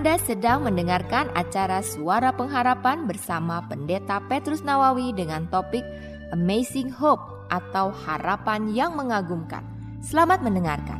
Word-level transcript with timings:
Anda 0.00 0.16
sedang 0.16 0.64
mendengarkan 0.64 1.28
acara 1.36 1.84
Suara 1.84 2.32
Pengharapan 2.32 3.04
bersama 3.04 3.60
Pendeta 3.68 4.16
Petrus 4.32 4.64
Nawawi 4.64 5.12
dengan 5.12 5.44
topik 5.52 5.84
Amazing 6.32 6.88
Hope 6.88 7.20
atau 7.52 7.92
Harapan 7.92 8.72
yang 8.72 8.96
Mengagumkan. 8.96 9.60
Selamat 10.00 10.40
mendengarkan. 10.40 10.96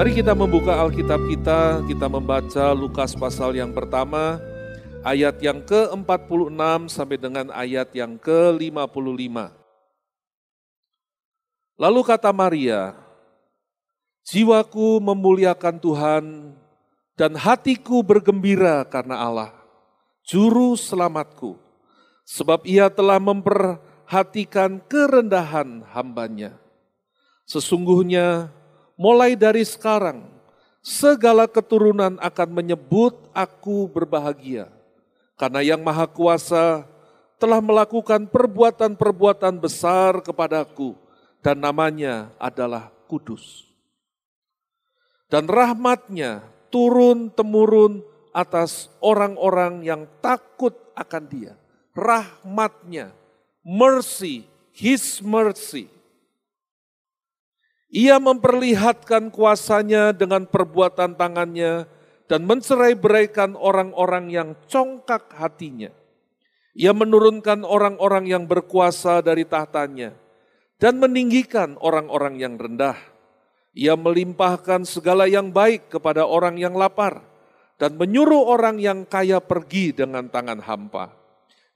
Mari 0.00 0.16
kita 0.16 0.32
membuka 0.32 0.80
Alkitab 0.80 1.20
kita, 1.28 1.84
kita 1.84 2.08
membaca 2.08 2.72
Lukas 2.72 3.12
pasal 3.12 3.52
yang 3.52 3.76
pertama, 3.76 4.40
ayat 5.04 5.44
yang 5.44 5.60
ke-46 5.60 6.88
sampai 6.88 7.20
dengan 7.20 7.52
ayat 7.52 7.92
yang 7.92 8.16
ke-55. 8.16 9.36
Lalu 11.76 12.00
kata 12.00 12.32
Maria, 12.32 13.09
jiwaku 14.26 15.00
memuliakan 15.00 15.76
Tuhan 15.80 16.24
dan 17.16 17.36
hatiku 17.36 18.00
bergembira 18.00 18.84
karena 18.88 19.20
Allah, 19.20 19.50
juru 20.24 20.76
selamatku. 20.76 21.60
Sebab 22.24 22.62
ia 22.62 22.86
telah 22.86 23.18
memperhatikan 23.18 24.78
kerendahan 24.86 25.82
hambanya. 25.90 26.54
Sesungguhnya 27.42 28.54
mulai 28.94 29.34
dari 29.34 29.66
sekarang, 29.66 30.22
segala 30.78 31.50
keturunan 31.50 32.16
akan 32.22 32.48
menyebut 32.54 33.18
aku 33.34 33.90
berbahagia. 33.90 34.70
Karena 35.34 35.64
yang 35.64 35.82
maha 35.82 36.06
kuasa 36.06 36.84
telah 37.40 37.58
melakukan 37.58 38.28
perbuatan-perbuatan 38.28 39.56
besar 39.56 40.20
kepadaku 40.20 40.92
dan 41.40 41.56
namanya 41.56 42.28
adalah 42.36 42.92
kudus. 43.08 43.69
Dan 45.30 45.46
rahmatnya 45.46 46.42
turun-temurun 46.74 48.02
atas 48.34 48.90
orang-orang 48.98 49.86
yang 49.86 50.06
takut 50.18 50.74
akan 50.98 51.24
dia. 51.30 51.54
Rahmatnya, 51.94 53.14
mercy, 53.62 54.46
his 54.74 55.22
mercy. 55.22 55.86
Ia 57.90 58.22
memperlihatkan 58.22 59.34
kuasanya 59.34 60.14
dengan 60.14 60.46
perbuatan 60.46 61.18
tangannya 61.18 61.90
dan 62.30 62.46
mencerai-beraikan 62.46 63.58
orang-orang 63.58 64.30
yang 64.30 64.48
congkak 64.70 65.34
hatinya. 65.34 65.90
Ia 66.78 66.94
menurunkan 66.94 67.66
orang-orang 67.66 68.30
yang 68.30 68.46
berkuasa 68.46 69.18
dari 69.26 69.42
tahtanya 69.42 70.14
dan 70.78 71.02
meninggikan 71.02 71.74
orang-orang 71.82 72.38
yang 72.38 72.54
rendah. 72.54 72.94
Ia 73.70 73.94
melimpahkan 73.94 74.82
segala 74.82 75.30
yang 75.30 75.54
baik 75.54 75.94
kepada 75.94 76.26
orang 76.26 76.58
yang 76.58 76.74
lapar 76.74 77.22
dan 77.78 77.94
menyuruh 77.94 78.50
orang 78.50 78.82
yang 78.82 79.06
kaya 79.06 79.38
pergi 79.38 79.94
dengan 79.94 80.26
tangan 80.26 80.58
hampa. 80.58 81.14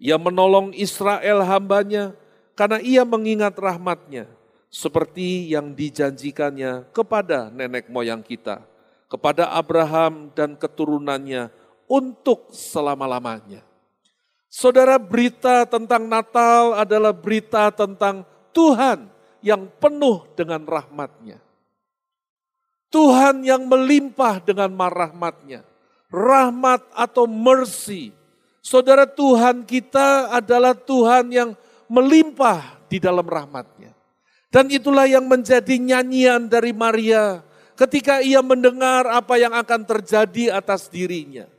Ia 0.03 0.19
menolong 0.19 0.75
Israel 0.75 1.47
hambanya 1.47 2.13
karena 2.59 2.83
ia 2.83 3.07
mengingat 3.07 3.55
rahmatnya 3.55 4.27
seperti 4.75 5.55
yang 5.55 5.71
dijanjikannya 5.71 6.91
kepada 6.91 7.47
nenek 7.55 7.87
moyang 7.87 8.27
kita, 8.27 8.67
kepada 9.07 9.55
Abraham 9.55 10.35
dan 10.35 10.59
keturunannya 10.59 11.47
untuk 11.87 12.51
selama-lamanya. 12.51 13.63
Saudara 14.51 14.99
berita 14.99 15.63
tentang 15.67 16.11
Natal 16.11 16.75
adalah 16.75 17.15
berita 17.15 17.71
tentang 17.71 18.27
Tuhan 18.51 19.11
yang 19.43 19.67
penuh 19.79 20.27
dengan 20.35 20.63
rahmatnya. 20.63 21.44
Tuhan 22.95 23.43
yang 23.43 23.67
melimpah 23.67 24.39
dengan 24.39 24.71
rahmatnya. 24.71 25.67
Rahmat 26.15 26.87
atau 26.95 27.27
mercy. 27.27 28.15
Saudara 28.63 29.03
Tuhan 29.03 29.67
kita 29.67 30.31
adalah 30.31 30.79
Tuhan 30.79 31.27
yang 31.35 31.51
melimpah 31.91 32.79
di 32.87 33.03
dalam 33.03 33.27
rahmatnya. 33.27 33.91
Dan 34.47 34.71
itulah 34.71 35.11
yang 35.11 35.27
menjadi 35.27 35.75
nyanyian 35.75 36.47
dari 36.47 36.71
Maria 36.71 37.43
ketika 37.75 38.23
ia 38.23 38.39
mendengar 38.39 39.05
apa 39.11 39.35
yang 39.37 39.51
akan 39.51 39.83
terjadi 39.83 40.55
atas 40.55 40.87
dirinya. 40.87 41.51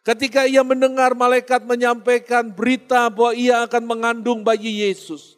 Ketika 0.00 0.48
ia 0.48 0.64
mendengar 0.64 1.12
malaikat 1.12 1.68
menyampaikan 1.68 2.48
berita 2.48 3.12
bahwa 3.12 3.36
ia 3.36 3.60
akan 3.68 3.84
mengandung 3.84 4.40
bayi 4.40 4.88
Yesus. 4.88 5.37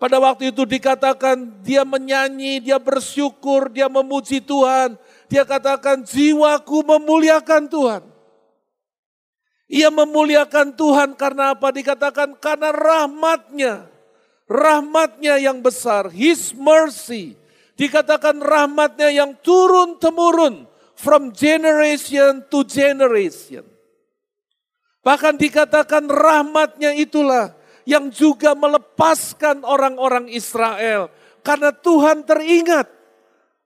Pada 0.00 0.16
waktu 0.16 0.48
itu 0.48 0.64
dikatakan 0.64 1.60
dia 1.60 1.84
menyanyi, 1.84 2.64
dia 2.64 2.80
bersyukur, 2.80 3.68
dia 3.68 3.84
memuji 3.84 4.40
Tuhan. 4.40 4.96
Dia 5.28 5.44
katakan 5.44 6.00
jiwaku 6.08 6.80
memuliakan 6.88 7.68
Tuhan. 7.68 8.02
Ia 9.68 9.92
memuliakan 9.92 10.72
Tuhan 10.72 11.12
karena 11.20 11.52
apa? 11.52 11.68
Dikatakan 11.68 12.32
karena 12.40 12.72
rahmatnya. 12.72 13.92
Rahmatnya 14.48 15.36
yang 15.36 15.60
besar, 15.60 16.08
His 16.08 16.56
mercy. 16.56 17.36
Dikatakan 17.76 18.40
rahmatnya 18.40 19.12
yang 19.12 19.36
turun-temurun 19.44 20.64
from 20.96 21.28
generation 21.36 22.40
to 22.48 22.64
generation. 22.64 23.68
Bahkan 25.04 25.36
dikatakan 25.36 26.08
rahmatnya 26.08 26.96
itulah 26.96 27.59
yang 27.88 28.12
juga 28.12 28.52
melepaskan 28.56 29.64
orang-orang 29.64 30.28
Israel. 30.32 31.08
Karena 31.40 31.72
Tuhan 31.72 32.24
teringat 32.24 32.88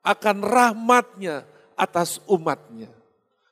akan 0.04 0.36
rahmatnya 0.44 1.42
atas 1.74 2.22
umatnya. 2.30 2.92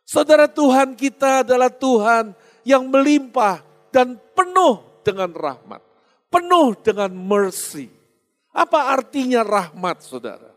Saudara 0.07 0.47
Tuhan 0.47 0.95
kita 0.95 1.43
adalah 1.43 1.73
Tuhan 1.73 2.37
yang 2.63 2.87
melimpah 2.87 3.65
dan 3.91 4.21
penuh 4.37 5.03
dengan 5.03 5.33
rahmat. 5.33 5.81
Penuh 6.33 6.77
dengan 6.79 7.11
mercy. 7.13 7.91
Apa 8.53 8.93
artinya 8.93 9.41
rahmat 9.41 10.05
saudara? 10.05 10.53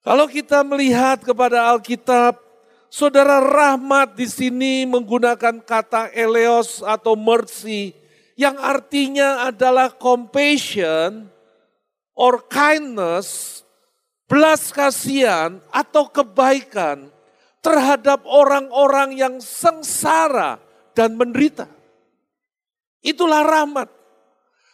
Kalau 0.00 0.24
kita 0.30 0.64
melihat 0.64 1.20
kepada 1.20 1.74
Alkitab, 1.74 2.40
saudara 2.88 3.42
rahmat 3.42 4.16
di 4.16 4.26
sini 4.26 4.88
menggunakan 4.88 5.60
kata 5.60 6.08
eleos 6.16 6.80
atau 6.80 7.12
mercy 7.18 7.99
yang 8.40 8.56
artinya 8.56 9.52
adalah 9.52 9.92
compassion 9.92 11.28
or 12.16 12.40
kindness, 12.48 13.60
belas 14.24 14.72
kasihan 14.72 15.60
atau 15.68 16.08
kebaikan 16.08 17.12
terhadap 17.60 18.24
orang-orang 18.24 19.20
yang 19.20 19.36
sengsara 19.44 20.56
dan 20.96 21.20
menderita. 21.20 21.68
Itulah 23.04 23.44
rahmat. 23.44 23.92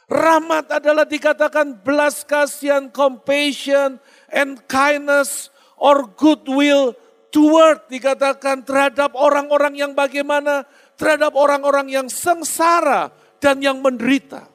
Rahmat 0.07 0.71
adalah 0.71 1.03
dikatakan 1.03 1.83
belas 1.83 2.23
kasihan, 2.23 2.87
compassion, 2.87 3.99
and 4.31 4.63
kindness 4.71 5.51
or 5.75 6.07
goodwill 6.15 6.95
toward 7.35 7.83
dikatakan 7.91 8.63
terhadap 8.63 9.19
orang-orang 9.19 9.75
yang 9.75 9.91
bagaimana? 9.91 10.63
Terhadap 10.95 11.35
orang-orang 11.35 11.91
yang 11.91 12.07
sengsara 12.07 13.26
dan 13.39 13.61
yang 13.61 13.79
menderita. 13.81 14.49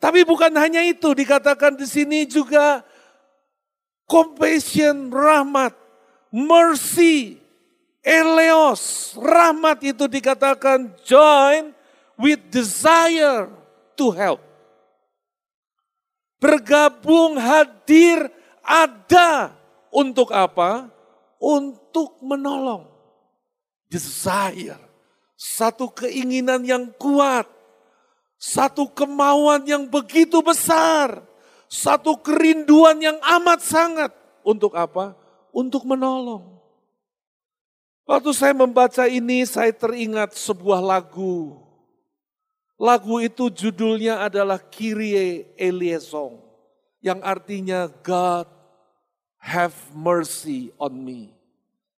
Tapi 0.00 0.24
bukan 0.24 0.50
hanya 0.56 0.80
itu, 0.80 1.12
dikatakan 1.12 1.76
di 1.76 1.84
sini 1.84 2.24
juga 2.24 2.80
compassion, 4.08 5.12
rahmat, 5.12 5.76
mercy, 6.32 7.36
eleos, 8.00 9.12
rahmat 9.12 9.84
itu 9.84 10.08
dikatakan 10.08 10.96
join 11.04 11.76
with 12.16 12.40
desire 12.48 13.52
to 13.92 14.08
help. 14.08 14.40
Bergabung, 16.40 17.36
hadir, 17.36 18.32
ada 18.64 19.52
untuk 19.92 20.32
apa? 20.32 20.88
Untuk 21.36 22.16
menolong. 22.24 22.88
Desire 23.92 24.89
satu 25.40 25.88
keinginan 25.88 26.60
yang 26.68 26.92
kuat, 27.00 27.48
satu 28.36 28.92
kemauan 28.92 29.64
yang 29.64 29.88
begitu 29.88 30.44
besar, 30.44 31.24
satu 31.64 32.20
kerinduan 32.20 33.00
yang 33.00 33.16
amat 33.40 33.64
sangat. 33.64 34.12
Untuk 34.44 34.76
apa? 34.76 35.16
Untuk 35.48 35.88
menolong. 35.88 36.60
Waktu 38.04 38.36
saya 38.36 38.52
membaca 38.52 39.08
ini, 39.08 39.48
saya 39.48 39.72
teringat 39.72 40.36
sebuah 40.36 40.84
lagu. 40.84 41.56
Lagu 42.76 43.20
itu 43.20 43.48
judulnya 43.48 44.24
adalah 44.24 44.56
Kyrie 44.56 45.52
Eleison, 45.56 46.40
yang 47.04 47.20
artinya 47.20 47.88
God 48.04 48.48
have 49.36 49.76
mercy 49.92 50.72
on 50.80 50.96
me. 50.96 51.32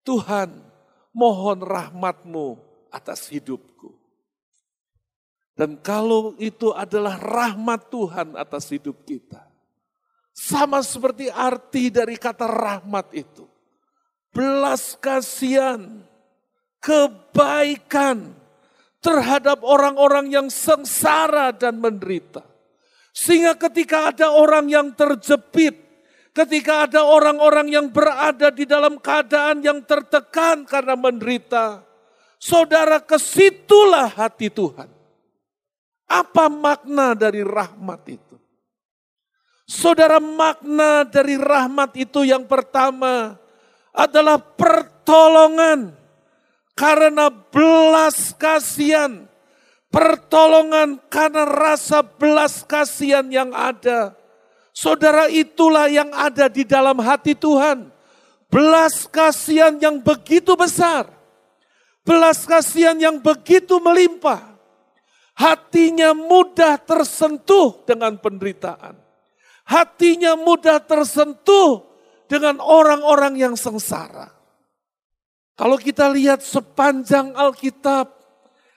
Tuhan, 0.05 0.65
mohon 1.13 1.61
rahmatmu 1.61 2.70
atas 2.91 3.31
hidupku. 3.31 3.95
Dan 5.55 5.77
kalau 5.83 6.35
itu 6.41 6.73
adalah 6.73 7.21
rahmat 7.21 7.93
Tuhan 7.93 8.33
atas 8.39 8.73
hidup 8.73 9.05
kita, 9.05 9.45
Sama 10.31 10.81
seperti 10.81 11.29
arti 11.29 11.93
dari 11.93 12.17
kata 12.17 12.49
rahmat 12.49 13.13
itu. 13.13 13.45
Belas 14.31 14.97
kasihan, 14.97 16.01
kebaikan 16.81 18.33
terhadap 19.05 19.61
orang-orang 19.61 20.33
yang 20.33 20.49
sengsara 20.49 21.53
dan 21.53 21.77
menderita. 21.77 22.47
Sehingga 23.11 23.59
ketika 23.59 24.15
ada 24.15 24.33
orang 24.33 24.71
yang 24.71 24.95
terjepit, 24.97 25.77
ketika 26.33 26.89
ada 26.89 27.05
orang-orang 27.05 27.69
yang 27.69 27.87
berada 27.91 28.49
di 28.55 28.65
dalam 28.65 28.97
keadaan 29.03 29.61
yang 29.61 29.83
tertekan 29.85 30.63
karena 30.65 30.95
menderita, 30.95 31.90
saudara 32.41 32.99
ke 33.05 33.21
situlah 33.21 34.09
hati 34.09 34.49
Tuhan. 34.49 34.89
Apa 36.09 36.49
makna 36.51 37.13
dari 37.15 37.45
rahmat 37.45 38.03
itu? 38.09 38.37
Saudara 39.69 40.19
makna 40.19 41.07
dari 41.07 41.39
rahmat 41.39 41.95
itu 41.95 42.27
yang 42.27 42.43
pertama 42.43 43.39
adalah 43.95 44.43
pertolongan 44.43 45.95
karena 46.75 47.31
belas 47.31 48.35
kasihan. 48.35 49.29
Pertolongan 49.91 51.03
karena 51.11 51.47
rasa 51.47 52.03
belas 52.03 52.63
kasihan 52.63 53.27
yang 53.27 53.51
ada. 53.55 54.15
Saudara 54.71 55.27
itulah 55.27 55.91
yang 55.91 56.11
ada 56.15 56.47
di 56.47 56.63
dalam 56.63 56.95
hati 57.03 57.35
Tuhan. 57.35 57.91
Belas 58.47 59.07
kasihan 59.11 59.75
yang 59.83 59.99
begitu 59.99 60.55
besar. 60.55 61.20
Belas 62.03 62.49
kasihan 62.49 62.97
yang 62.97 63.21
begitu 63.21 63.77
melimpah. 63.79 64.57
Hatinya 65.37 66.13
mudah 66.13 66.77
tersentuh 66.77 67.81
dengan 67.89 68.17
penderitaan 68.21 69.11
hatinya 69.71 70.35
mudah 70.35 70.83
tersentuh 70.83 71.87
dengan 72.27 72.59
orang-orang 72.59 73.39
yang 73.39 73.55
sengsara. 73.55 74.35
Kalau 75.55 75.79
kita 75.79 76.11
lihat 76.11 76.43
sepanjang 76.43 77.31
Alkitab, 77.39 78.11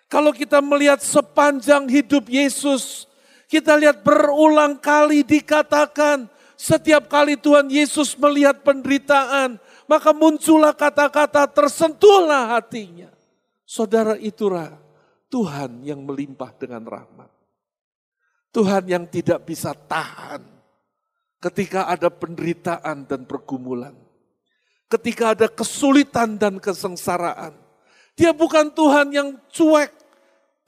kalau 0.06 0.30
kita 0.30 0.62
melihat 0.62 1.02
sepanjang 1.02 1.90
hidup 1.90 2.30
Yesus, 2.30 3.10
kita 3.50 3.74
lihat 3.74 4.06
berulang 4.06 4.78
kali 4.78 5.26
dikatakan 5.26 6.30
setiap 6.54 7.10
kali 7.10 7.34
Tuhan 7.40 7.72
Yesus 7.72 8.14
melihat 8.20 8.62
penderitaan, 8.62 9.58
maka 9.90 10.14
muncullah 10.14 10.76
kata-kata 10.76 11.50
tersentuhlah 11.50 12.54
hatinya. 12.60 13.10
Saudara 13.74 14.14
itulah 14.22 14.70
Tuhan 15.34 15.82
yang 15.82 16.06
melimpah 16.06 16.54
dengan 16.54 16.86
rahmat. 16.86 17.26
Tuhan 18.54 18.86
yang 18.86 19.10
tidak 19.10 19.50
bisa 19.50 19.74
tahan 19.74 20.46
ketika 21.42 21.90
ada 21.90 22.14
penderitaan 22.14 23.10
dan 23.10 23.26
pergumulan, 23.26 23.98
ketika 24.86 25.34
ada 25.34 25.50
kesulitan 25.50 26.38
dan 26.38 26.62
kesengsaraan. 26.62 27.58
Dia 28.14 28.30
bukan 28.30 28.70
Tuhan 28.70 29.10
yang 29.10 29.42
cuek, 29.50 29.90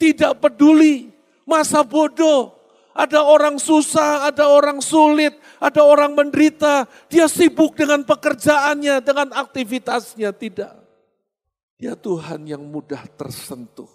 tidak 0.01 0.41
peduli, 0.41 1.13
masa 1.45 1.85
bodoh. 1.85 2.57
Ada 2.97 3.21
orang 3.21 3.61
susah, 3.61 4.33
ada 4.33 4.49
orang 4.49 4.81
sulit, 4.81 5.37
ada 5.61 5.85
orang 5.85 6.17
menderita. 6.17 6.89
Dia 7.05 7.29
sibuk 7.29 7.77
dengan 7.77 8.01
pekerjaannya, 8.01 8.97
dengan 9.05 9.29
aktivitasnya. 9.29 10.33
Tidak. 10.33 10.84
Dia 11.75 11.93
Tuhan 11.99 12.47
yang 12.47 12.63
mudah 12.63 13.03
tersentuh. 13.19 13.91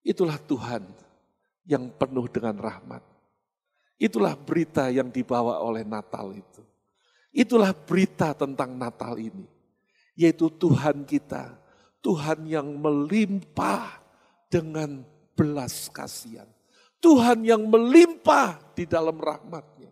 Itulah 0.00 0.40
Tuhan 0.40 0.82
yang 1.68 1.92
penuh 1.92 2.26
dengan 2.32 2.56
rahmat. 2.56 3.04
Itulah 4.00 4.32
berita 4.32 4.88
yang 4.88 5.12
dibawa 5.12 5.60
oleh 5.60 5.84
Natal 5.84 6.32
itu. 6.32 6.64
Itulah 7.30 7.76
berita 7.76 8.32
tentang 8.32 8.72
Natal 8.72 9.20
ini. 9.20 9.44
Yaitu 10.16 10.48
Tuhan 10.48 11.04
kita, 11.04 11.52
Tuhan 12.00 12.48
yang 12.48 12.66
melimpah 12.80 14.00
dengan 14.48 15.04
belas 15.36 15.92
kasihan. 15.92 16.48
Tuhan 17.00 17.44
yang 17.44 17.64
melimpah 17.68 18.60
di 18.76 18.84
dalam 18.84 19.16
rahmatnya. 19.16 19.88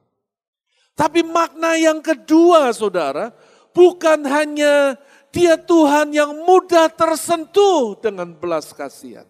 Tapi 0.92 1.24
makna 1.24 1.78
yang 1.78 2.02
kedua 2.02 2.68
saudara, 2.74 3.32
bukan 3.72 4.26
hanya 4.28 4.98
dia 5.28 5.60
Tuhan 5.60 6.12
yang 6.12 6.32
mudah 6.44 6.88
tersentuh 6.88 7.98
dengan 8.00 8.32
belas 8.32 8.72
kasihan. 8.72 9.28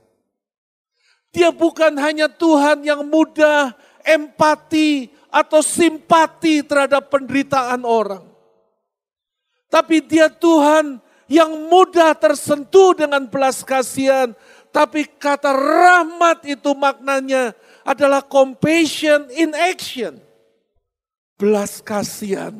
Dia 1.34 1.52
bukan 1.52 1.92
hanya 2.00 2.30
Tuhan 2.30 2.86
yang 2.86 3.04
mudah 3.04 3.76
empati 4.06 5.12
atau 5.28 5.60
simpati 5.60 6.64
terhadap 6.64 7.12
penderitaan 7.12 7.84
orang. 7.84 8.24
Tapi 9.68 10.00
dia 10.00 10.32
Tuhan 10.32 10.96
yang 11.28 11.52
mudah 11.68 12.16
tersentuh 12.16 12.96
dengan 12.96 13.28
belas 13.28 13.60
kasihan. 13.60 14.32
Tapi 14.72 15.04
kata 15.04 15.52
rahmat 15.52 16.44
itu 16.48 16.72
maknanya 16.72 17.52
adalah 17.84 18.24
compassion 18.24 19.28
in 19.36 19.52
action. 19.52 20.16
Belas 21.38 21.84
kasihan 21.84 22.52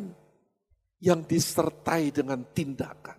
yang 1.01 1.25
disertai 1.25 2.13
dengan 2.15 2.45
tindakan. 2.53 3.18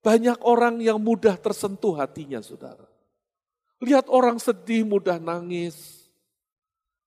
Banyak 0.00 0.40
orang 0.44 0.80
yang 0.80 0.96
mudah 0.96 1.36
tersentuh 1.36 1.96
hatinya 2.00 2.40
saudara. 2.40 2.88
Lihat 3.80 4.08
orang 4.08 4.40
sedih 4.40 4.84
mudah 4.84 5.20
nangis 5.20 6.00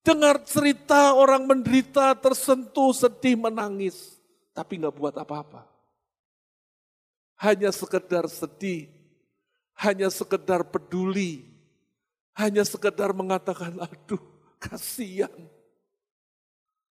Dengar 0.03 0.43
cerita 0.43 1.15
orang 1.15 1.47
menderita, 1.47 2.11
tersentuh, 2.19 2.91
sedih, 2.91 3.39
menangis. 3.39 4.19
Tapi 4.51 4.83
nggak 4.83 4.99
buat 4.99 5.15
apa-apa. 5.15 5.63
Hanya 7.39 7.71
sekedar 7.71 8.27
sedih, 8.27 8.91
hanya 9.79 10.11
sekedar 10.11 10.67
peduli, 10.67 11.47
hanya 12.35 12.67
sekedar 12.67 13.15
mengatakan, 13.15 13.79
aduh 13.79 14.19
kasihan. 14.59 15.31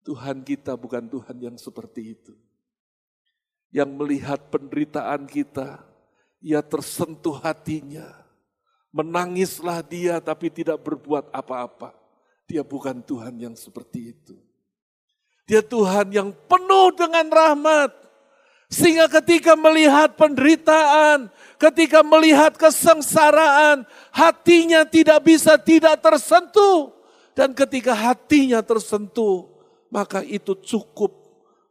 Tuhan 0.06 0.46
kita 0.46 0.78
bukan 0.78 1.10
Tuhan 1.10 1.36
yang 1.50 1.56
seperti 1.58 2.14
itu. 2.14 2.34
Yang 3.74 3.90
melihat 3.90 4.38
penderitaan 4.54 5.26
kita, 5.26 5.82
ia 6.40 6.64
tersentuh 6.64 7.36
hatinya. 7.38 8.08
Menangislah 8.90 9.86
dia 9.86 10.18
tapi 10.18 10.50
tidak 10.50 10.82
berbuat 10.82 11.30
apa-apa. 11.30 11.94
Dia 12.50 12.66
bukan 12.66 12.98
Tuhan 12.98 13.38
yang 13.38 13.54
seperti 13.54 14.18
itu. 14.18 14.34
Dia 15.46 15.62
Tuhan 15.62 16.10
yang 16.10 16.34
penuh 16.50 16.90
dengan 16.98 17.30
rahmat. 17.30 17.94
Sehingga 18.70 19.06
ketika 19.10 19.58
melihat 19.58 20.14
penderitaan, 20.14 21.30
ketika 21.58 22.06
melihat 22.06 22.54
kesengsaraan, 22.54 23.82
hatinya 24.14 24.86
tidak 24.86 25.22
bisa 25.26 25.58
tidak 25.58 25.98
tersentuh. 26.02 26.94
Dan 27.34 27.54
ketika 27.54 27.94
hatinya 27.94 28.62
tersentuh, 28.62 29.50
maka 29.90 30.22
itu 30.22 30.54
cukup 30.54 31.14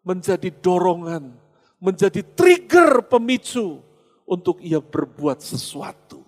menjadi 0.03 0.51
dorongan, 0.51 1.35
menjadi 1.79 2.23
trigger 2.35 3.03
pemicu 3.07 3.88
untuk 4.29 4.61
ia 4.61 4.77
berbuat 4.77 5.41
sesuatu. 5.41 6.21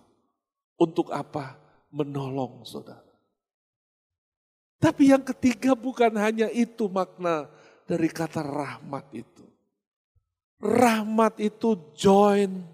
Untuk 0.81 1.13
apa? 1.13 1.61
Menolong 1.93 2.65
saudara. 2.65 3.05
Tapi 4.81 5.13
yang 5.13 5.21
ketiga 5.21 5.77
bukan 5.77 6.09
hanya 6.17 6.49
itu 6.49 6.89
makna 6.89 7.45
dari 7.85 8.09
kata 8.09 8.41
rahmat 8.41 9.05
itu. 9.13 9.45
Rahmat 10.57 11.37
itu 11.37 11.77
join 11.93 12.65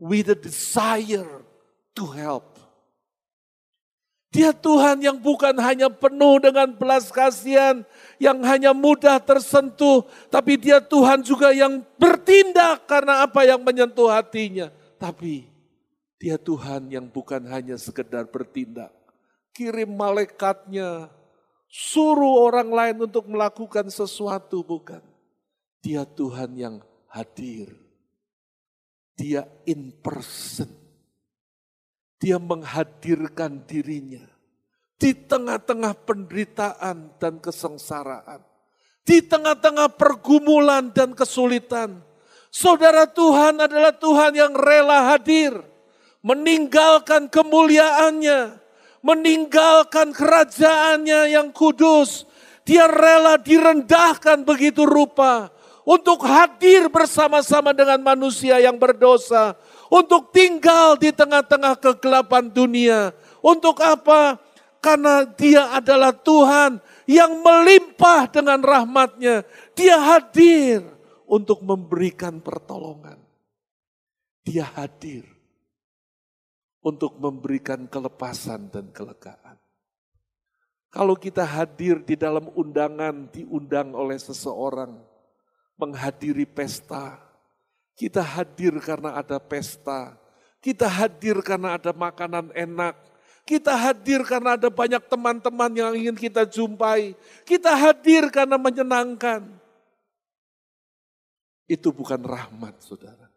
with 0.00 0.32
the 0.32 0.38
desire 0.38 1.44
to 1.92 2.08
help. 2.08 2.53
Dia 4.34 4.50
Tuhan 4.50 4.98
yang 4.98 5.14
bukan 5.22 5.54
hanya 5.62 5.86
penuh 5.86 6.42
dengan 6.42 6.74
belas 6.74 7.06
kasihan, 7.14 7.86
yang 8.18 8.42
hanya 8.42 8.74
mudah 8.74 9.22
tersentuh, 9.22 10.02
tapi 10.26 10.58
dia 10.58 10.82
Tuhan 10.82 11.22
juga 11.22 11.54
yang 11.54 11.86
bertindak 11.94 12.82
karena 12.90 13.22
apa 13.22 13.46
yang 13.46 13.62
menyentuh 13.62 14.10
hatinya. 14.10 14.74
Tapi 14.98 15.46
dia 16.18 16.34
Tuhan 16.34 16.90
yang 16.90 17.06
bukan 17.06 17.46
hanya 17.46 17.78
sekedar 17.78 18.26
bertindak, 18.26 18.90
kirim 19.54 19.94
malaikatnya 19.94 21.14
suruh 21.70 22.42
orang 22.42 22.74
lain 22.74 23.06
untuk 23.06 23.30
melakukan 23.30 23.86
sesuatu, 23.86 24.66
bukan. 24.66 25.02
Dia 25.78 26.02
Tuhan 26.02 26.58
yang 26.58 26.82
hadir. 27.06 27.70
Dia 29.14 29.46
in 29.62 29.94
person. 30.02 30.83
Dia 32.24 32.40
menghadirkan 32.40 33.68
dirinya 33.68 34.24
di 34.96 35.12
tengah-tengah 35.12 35.92
penderitaan 36.08 37.20
dan 37.20 37.36
kesengsaraan. 37.36 38.40
Di 39.04 39.20
tengah-tengah 39.20 39.92
pergumulan 40.00 40.88
dan 40.88 41.12
kesulitan. 41.12 42.00
Saudara 42.48 43.04
Tuhan 43.04 43.60
adalah 43.60 43.92
Tuhan 43.92 44.32
yang 44.32 44.56
rela 44.56 45.12
hadir. 45.12 45.52
Meninggalkan 46.24 47.28
kemuliaannya 47.28 48.64
meninggalkan 49.04 50.16
kerajaannya 50.16 51.36
yang 51.36 51.52
kudus. 51.52 52.24
Dia 52.64 52.88
rela 52.88 53.36
direndahkan 53.36 54.40
begitu 54.48 54.88
rupa 54.88 55.52
untuk 55.84 56.24
hadir 56.24 56.88
bersama-sama 56.88 57.76
dengan 57.76 58.00
manusia 58.00 58.56
yang 58.56 58.80
berdosa, 58.80 59.52
untuk 59.88 60.32
tinggal 60.32 60.96
di 60.96 61.10
tengah-tengah 61.10 61.76
kegelapan 61.80 62.48
dunia. 62.48 63.12
Untuk 63.44 63.80
apa? 63.84 64.40
Karena 64.80 65.24
dia 65.24 65.72
adalah 65.72 66.12
Tuhan 66.12 66.80
yang 67.08 67.40
melimpah 67.40 68.28
dengan 68.28 68.60
rahmatnya. 68.60 69.44
Dia 69.72 69.96
hadir 69.96 70.84
untuk 71.24 71.64
memberikan 71.64 72.40
pertolongan. 72.40 73.16
Dia 74.44 74.68
hadir 74.76 75.24
untuk 76.84 77.16
memberikan 77.16 77.88
kelepasan 77.88 78.68
dan 78.68 78.92
kelegaan. 78.92 79.56
Kalau 80.92 81.16
kita 81.16 81.42
hadir 81.42 82.04
di 82.04 82.14
dalam 82.14 82.52
undangan, 82.52 83.26
diundang 83.32 83.96
oleh 83.96 84.20
seseorang, 84.20 84.94
menghadiri 85.80 86.44
pesta, 86.44 87.23
kita 87.94 88.22
hadir 88.22 88.74
karena 88.82 89.14
ada 89.18 89.38
pesta, 89.38 90.18
kita 90.58 90.86
hadir 90.86 91.38
karena 91.42 91.78
ada 91.78 91.94
makanan 91.94 92.50
enak, 92.54 92.94
kita 93.46 93.76
hadir 93.76 94.26
karena 94.26 94.58
ada 94.58 94.68
banyak 94.72 95.02
teman-teman 95.06 95.70
yang 95.74 95.92
ingin 95.94 96.16
kita 96.18 96.42
jumpai, 96.48 97.14
kita 97.46 97.70
hadir 97.74 98.30
karena 98.30 98.58
menyenangkan. 98.58 99.46
Itu 101.64 101.94
bukan 101.96 102.20
rahmat, 102.20 102.76
saudara. 102.84 103.32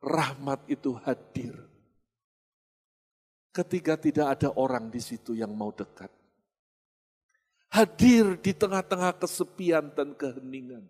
Rahmat 0.00 0.64
itu 0.66 0.96
hadir 1.04 1.70
ketika 3.50 3.98
tidak 3.98 4.26
ada 4.38 4.48
orang 4.54 4.88
di 4.88 5.02
situ 5.02 5.34
yang 5.34 5.50
mau 5.50 5.74
dekat. 5.74 6.10
Hadir 7.70 8.34
di 8.42 8.50
tengah-tengah 8.50 9.14
kesepian 9.18 9.94
dan 9.94 10.14
keheningan. 10.14 10.82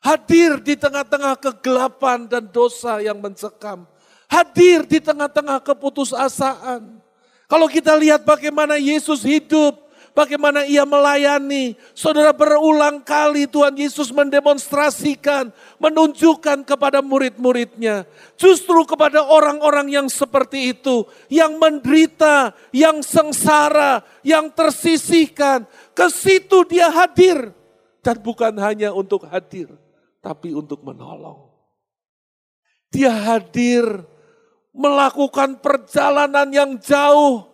Hadir 0.00 0.64
di 0.64 0.80
tengah-tengah 0.80 1.36
kegelapan 1.36 2.24
dan 2.24 2.48
dosa 2.48 3.04
yang 3.04 3.20
mencekam. 3.20 3.84
Hadir 4.24 4.88
di 4.88 4.96
tengah-tengah 4.96 5.60
keputusasaan. 5.60 7.04
Kalau 7.44 7.66
kita 7.68 7.92
lihat 8.00 8.24
bagaimana 8.24 8.80
Yesus 8.80 9.20
hidup, 9.20 9.76
bagaimana 10.16 10.64
ia 10.64 10.86
melayani. 10.88 11.76
Saudara 11.92 12.32
berulang 12.32 13.02
kali 13.02 13.44
Tuhan 13.44 13.74
Yesus 13.76 14.08
mendemonstrasikan, 14.14 15.52
menunjukkan 15.76 16.64
kepada 16.64 17.02
murid-muridnya. 17.04 18.06
Justru 18.40 18.86
kepada 18.86 19.20
orang-orang 19.20 20.00
yang 20.00 20.06
seperti 20.08 20.78
itu, 20.78 21.04
yang 21.28 21.58
menderita, 21.58 22.56
yang 22.72 23.02
sengsara, 23.04 24.00
yang 24.24 24.48
tersisihkan. 24.48 25.66
Ke 25.92 26.08
situ 26.08 26.64
dia 26.64 26.88
hadir. 26.88 27.52
Dan 28.00 28.16
bukan 28.16 28.56
hanya 28.64 28.96
untuk 28.96 29.28
hadir, 29.28 29.68
tapi 30.20 30.52
untuk 30.52 30.84
menolong. 30.84 31.48
Dia 32.92 33.12
hadir 33.12 33.84
melakukan 34.70 35.58
perjalanan 35.58 36.48
yang 36.52 36.78
jauh 36.78 37.50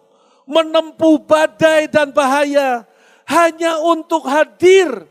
menempuh 0.46 1.26
badai 1.26 1.90
dan 1.90 2.14
bahaya 2.14 2.86
hanya 3.26 3.82
untuk 3.82 4.22
hadir 4.26 5.06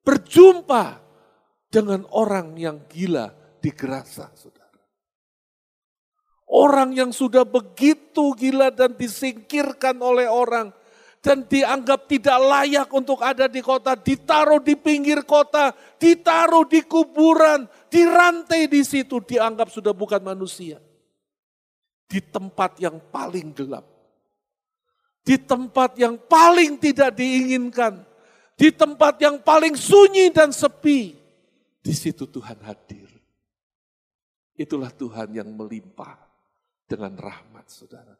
berjumpa 0.00 1.00
dengan 1.68 2.08
orang 2.12 2.56
yang 2.56 2.80
gila 2.88 3.32
di 3.60 3.68
Gerasa, 3.72 4.32
saudara. 4.32 4.80
Orang 6.48 6.96
yang 6.96 7.12
sudah 7.12 7.44
begitu 7.44 8.32
gila 8.36 8.72
dan 8.72 8.96
disingkirkan 8.96 9.96
oleh 10.00 10.28
orang 10.28 10.72
dan 11.24 11.48
dianggap 11.48 12.04
tidak 12.04 12.36
layak 12.36 12.88
untuk 12.92 13.24
ada 13.24 13.48
di 13.48 13.64
kota, 13.64 13.96
ditaruh 13.96 14.60
di 14.60 14.76
pinggir 14.76 15.24
kota, 15.24 15.72
ditaruh 15.96 16.68
di 16.68 16.84
kuburan, 16.84 17.64
dirantai 17.88 18.68
di 18.68 18.84
situ, 18.84 19.24
dianggap 19.24 19.72
sudah 19.72 19.96
bukan 19.96 20.20
manusia. 20.20 20.76
Di 22.04 22.20
tempat 22.20 22.76
yang 22.76 23.00
paling 23.08 23.56
gelap 23.56 23.94
di 25.24 25.40
tempat 25.40 25.96
yang 25.96 26.20
paling 26.20 26.76
tidak 26.76 27.16
diinginkan, 27.16 28.04
di 28.54 28.68
tempat 28.68 29.16
yang 29.24 29.40
paling 29.40 29.72
sunyi 29.72 30.28
dan 30.28 30.52
sepi, 30.52 31.16
di 31.80 31.94
situ 31.96 32.28
Tuhan 32.28 32.60
hadir. 32.60 33.08
Itulah 34.54 34.92
Tuhan 34.94 35.34
yang 35.34 35.50
melimpah 35.50 36.14
dengan 36.86 37.18
rahmat 37.18 37.66
saudara. 37.66 38.14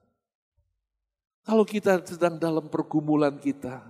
Kalau 1.44 1.64
kita 1.68 2.00
sedang 2.02 2.40
dalam 2.40 2.72
pergumulan 2.72 3.36
kita, 3.36 3.84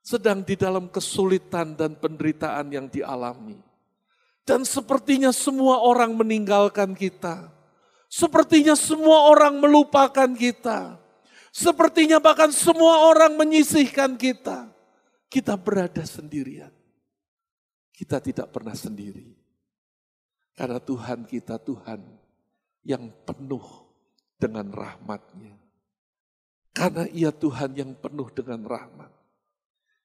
sedang 0.00 0.40
di 0.40 0.56
dalam 0.56 0.88
kesulitan 0.88 1.76
dan 1.76 1.92
penderitaan 1.92 2.72
yang 2.72 2.88
dialami, 2.88 3.60
dan 4.48 4.64
sepertinya 4.64 5.28
semua 5.28 5.84
orang 5.84 6.16
meninggalkan 6.16 6.96
kita, 6.96 7.52
sepertinya 8.08 8.72
semua 8.72 9.28
orang 9.28 9.60
melupakan 9.60 10.32
kita, 10.32 10.96
Sepertinya 11.58 12.22
bahkan 12.22 12.54
semua 12.54 13.08
orang 13.08 13.34
menyisihkan 13.34 14.14
kita. 14.14 14.70
Kita 15.26 15.58
berada 15.58 16.06
sendirian. 16.06 16.72
Kita 17.92 18.22
tidak 18.22 18.54
pernah 18.54 18.78
sendiri. 18.78 19.34
Karena 20.54 20.78
Tuhan 20.78 21.26
kita 21.26 21.58
Tuhan 21.58 21.98
yang 22.86 23.10
penuh 23.26 23.66
dengan 24.38 24.70
rahmatnya. 24.70 25.58
Karena 26.78 27.10
ia 27.10 27.34
Tuhan 27.34 27.74
yang 27.74 27.90
penuh 27.98 28.30
dengan 28.30 28.62
rahmat. 28.62 29.10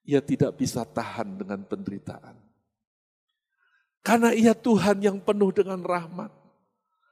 Ia 0.09 0.25
tidak 0.25 0.57
bisa 0.57 0.81
tahan 0.81 1.37
dengan 1.37 1.61
penderitaan. 1.61 2.33
Karena 4.01 4.33
ia 4.33 4.57
Tuhan 4.57 5.05
yang 5.05 5.21
penuh 5.21 5.53
dengan 5.53 5.85
rahmat. 5.85 6.33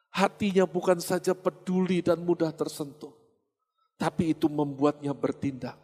Hatinya 0.09 0.65
bukan 0.65 0.97
saja 0.97 1.37
peduli 1.37 2.01
dan 2.01 2.19
mudah 2.25 2.49
tersentuh 2.49 3.21
tapi 4.01 4.33
itu 4.33 4.49
membuatnya 4.49 5.13
bertindak. 5.13 5.77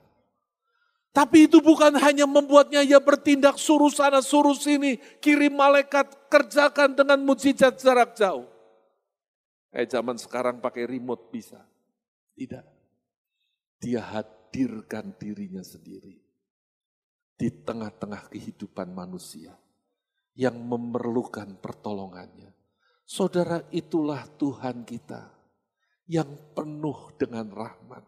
Tapi 1.13 1.45
itu 1.45 1.61
bukan 1.61 1.93
hanya 2.01 2.25
membuatnya 2.25 2.81
ia 2.81 2.97
bertindak 2.97 3.61
suruh 3.61 3.93
sana 3.93 4.25
suruh 4.25 4.57
sini, 4.57 4.97
kirim 5.21 5.53
malaikat 5.53 6.17
kerjakan 6.25 6.97
dengan 6.97 7.21
mujizat 7.21 7.77
jarak 7.77 8.17
jauh. 8.17 8.49
Eh 9.69 9.85
zaman 9.85 10.17
sekarang 10.17 10.57
pakai 10.57 10.89
remote 10.89 11.29
bisa. 11.29 11.61
Tidak. 12.33 12.65
Dia 13.77 14.01
hadirkan 14.01 15.13
dirinya 15.21 15.61
sendiri 15.61 16.17
di 17.37 17.49
tengah-tengah 17.53 18.33
kehidupan 18.33 18.89
manusia 18.89 19.53
yang 20.33 20.57
memerlukan 20.57 21.57
pertolongannya. 21.61 22.53
Saudara, 23.07 23.63
itulah 23.69 24.25
Tuhan 24.35 24.83
kita 24.83 25.29
yang 26.09 26.27
penuh 26.57 27.13
dengan 27.15 27.47
rahmat. 27.53 28.03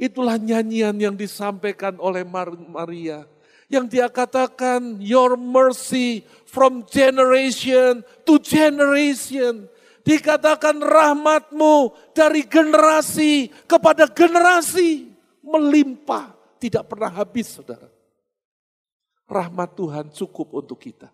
Itulah 0.00 0.40
nyanyian 0.40 0.96
yang 0.96 1.14
disampaikan 1.14 2.00
oleh 2.00 2.24
Maria. 2.24 3.28
Yang 3.70 3.86
dia 3.94 4.08
katakan, 4.10 4.98
your 4.98 5.38
mercy 5.38 6.26
from 6.48 6.82
generation 6.90 8.02
to 8.26 8.40
generation. 8.42 9.70
Dikatakan 10.00 10.80
rahmatmu 10.80 11.92
dari 12.16 12.44
generasi 12.48 13.52
kepada 13.68 14.08
generasi. 14.10 15.08
Melimpah, 15.40 16.36
tidak 16.60 16.92
pernah 16.92 17.10
habis 17.10 17.48
saudara. 17.48 17.88
Rahmat 19.24 19.72
Tuhan 19.72 20.06
cukup 20.12 20.52
untuk 20.58 20.76
kita. 20.76 21.08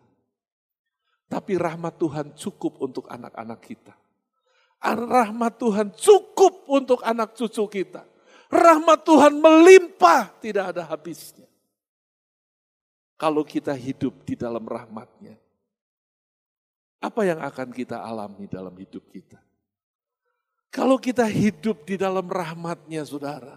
Tapi 1.26 1.58
rahmat 1.58 1.94
Tuhan 1.98 2.34
cukup 2.34 2.82
untuk 2.82 3.06
anak-anak 3.10 3.60
kita 3.62 3.94
rahmat 4.94 5.58
Tuhan 5.58 5.88
cukup 5.96 6.68
untuk 6.70 7.00
anak 7.02 7.34
cucu 7.34 7.82
kita. 7.82 8.04
Rahmat 8.46 9.02
Tuhan 9.02 9.42
melimpah, 9.42 10.30
tidak 10.38 10.70
ada 10.70 10.86
habisnya. 10.86 11.50
Kalau 13.18 13.42
kita 13.42 13.74
hidup 13.74 14.22
di 14.22 14.38
dalam 14.38 14.62
rahmatnya, 14.62 15.34
apa 17.00 17.20
yang 17.28 17.40
akan 17.44 17.68
kita 17.70 18.00
alami 18.00 18.48
dalam 18.48 18.72
hidup 18.76 19.04
kita? 19.12 19.38
Kalau 20.72 21.00
kita 21.00 21.24
hidup 21.24 21.88
di 21.88 21.96
dalam 21.96 22.28
rahmatnya 22.28 23.00
saudara, 23.06 23.56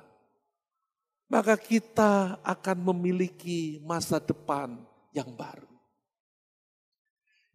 maka 1.27 1.60
kita 1.60 2.39
akan 2.41 2.77
memiliki 2.93 3.84
masa 3.84 4.24
depan 4.24 4.79
yang 5.12 5.29
baru. 5.36 5.67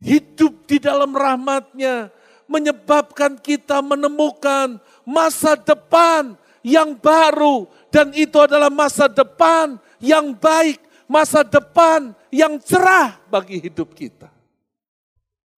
Hidup 0.05 0.69
di 0.69 0.77
dalam 0.83 1.17
rahmatnya, 1.17 2.13
menyebabkan 2.45 3.41
kita 3.41 3.81
menemukan 3.81 4.77
masa 5.07 5.57
depan 5.57 6.37
yang 6.61 6.99
baru. 6.99 7.71
Dan 7.89 8.11
itu 8.13 8.37
adalah 8.43 8.69
masa 8.69 9.07
depan 9.07 9.79
yang 10.03 10.35
baik, 10.35 10.83
masa 11.07 11.47
depan 11.47 12.13
yang 12.29 12.59
cerah 12.59 13.17
bagi 13.31 13.63
hidup 13.63 13.95
kita. 13.95 14.34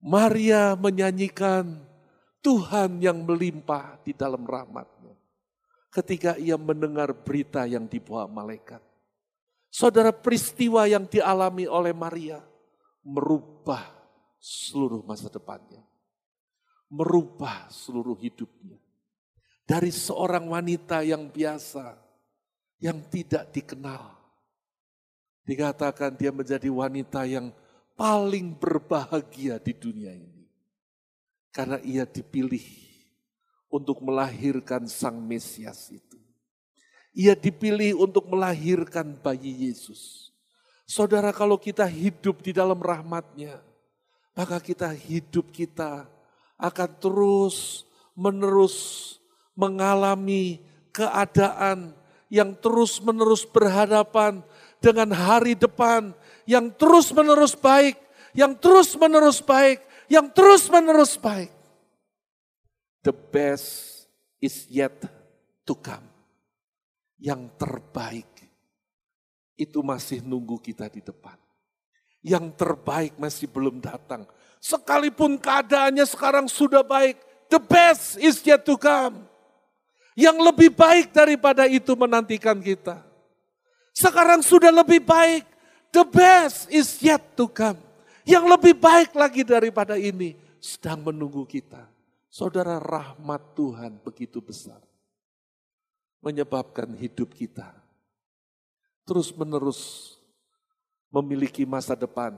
Maria 0.07 0.79
menyanyikan 0.79 1.83
Tuhan 2.39 3.03
yang 3.03 3.27
melimpah 3.27 3.99
di 4.07 4.15
dalam 4.15 4.47
rahmatnya. 4.47 5.19
Ketika 5.91 6.39
ia 6.39 6.55
mendengar 6.55 7.11
berita 7.11 7.67
yang 7.67 7.91
dibawa 7.91 8.31
malaikat. 8.31 8.79
Saudara 9.67 10.15
peristiwa 10.15 10.87
yang 10.87 11.11
dialami 11.11 11.67
oleh 11.67 11.91
Maria 11.91 12.39
merubah 13.03 13.83
seluruh 14.39 15.03
masa 15.03 15.27
depannya. 15.27 15.83
Merubah 16.87 17.67
seluruh 17.67 18.15
hidupnya. 18.15 18.79
Dari 19.67 19.91
seorang 19.91 20.47
wanita 20.47 21.03
yang 21.03 21.27
biasa, 21.27 21.99
yang 22.79 23.03
tidak 23.11 23.51
dikenal. 23.51 24.15
Dikatakan 25.43 26.15
dia 26.15 26.31
menjadi 26.31 26.71
wanita 26.71 27.27
yang 27.27 27.51
paling 27.97 28.55
berbahagia 28.55 29.57
di 29.59 29.73
dunia 29.73 30.13
ini. 30.13 30.45
Karena 31.51 31.81
ia 31.81 32.05
dipilih 32.05 32.63
untuk 33.73 34.05
melahirkan 34.05 34.85
sang 34.87 35.17
Mesias 35.17 35.89
itu. 35.89 36.21
Ia 37.17 37.33
dipilih 37.33 37.97
untuk 37.97 38.29
melahirkan 38.29 39.17
bayi 39.17 39.73
Yesus. 39.73 40.29
Saudara 40.85 41.33
kalau 41.33 41.57
kita 41.57 41.89
hidup 41.89 42.45
di 42.45 42.53
dalam 42.53 42.77
rahmatnya, 42.77 43.59
maka 44.37 44.61
kita 44.61 44.93
hidup 44.93 45.49
kita 45.49 46.05
akan 46.61 46.91
terus 47.01 47.89
menerus 48.13 48.77
mengalami 49.57 50.61
keadaan 50.93 51.97
yang 52.29 52.53
terus 52.53 53.01
menerus 53.01 53.49
berhadapan 53.49 54.45
dengan 54.77 55.09
hari 55.17 55.57
depan 55.57 56.13
yang 56.49 56.73
terus 56.73 57.13
menerus 57.13 57.53
baik, 57.53 57.99
yang 58.33 58.57
terus 58.57 58.95
menerus 58.97 59.43
baik, 59.43 59.83
yang 60.07 60.31
terus 60.31 60.71
menerus 60.73 61.19
baik. 61.19 61.53
The 63.03 63.15
best 63.15 64.07
is 64.41 64.67
yet 64.71 64.99
to 65.67 65.75
come 65.79 66.17
yang 67.21 67.49
terbaik 67.57 68.29
itu 69.57 69.81
masih 69.81 70.21
nunggu 70.21 70.61
kita 70.61 70.93
di 70.93 71.01
depan. 71.01 71.37
Yang 72.21 72.59
terbaik 72.61 73.17
masih 73.17 73.49
belum 73.49 73.81
datang. 73.81 74.29
Sekalipun 74.61 75.41
keadaannya 75.41 76.05
sekarang 76.05 76.47
sudah 76.51 76.85
baik, 76.85 77.17
the 77.49 77.61
best 77.61 78.21
is 78.21 78.43
yet 78.45 78.67
to 78.67 78.77
come. 78.77 79.25
Yang 80.17 80.37
lebih 80.45 80.71
baik 80.73 81.13
daripada 81.13 81.69
itu 81.69 81.93
menantikan 81.97 82.61
kita. 82.61 83.05
Sekarang 83.97 84.45
sudah 84.45 84.73
lebih 84.73 85.01
baik, 85.01 85.45
the 85.91 86.05
best 86.07 86.71
is 86.73 86.99
yet 87.03 87.23
to 87.39 87.51
come. 87.51 87.79
Yang 88.27 88.45
lebih 88.59 88.75
baik 88.79 89.15
lagi 89.15 89.47
daripada 89.47 89.95
ini 89.95 90.35
sedang 90.59 91.07
menunggu 91.07 91.47
kita. 91.47 91.87
Saudara 92.27 92.83
rahmat 92.83 93.55
Tuhan 93.55 94.03
begitu 94.03 94.43
besar 94.43 94.83
menyebabkan 96.21 96.91
hidup 96.99 97.33
kita 97.33 97.71
terus 99.07 99.31
menerus 99.31 100.13
memiliki 101.15 101.63
masa 101.63 101.95
depan 101.95 102.35